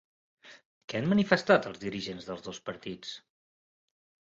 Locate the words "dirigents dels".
1.85-2.45